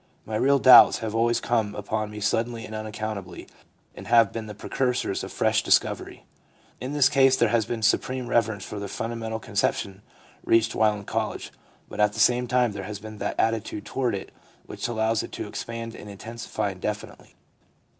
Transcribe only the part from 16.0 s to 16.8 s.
intensify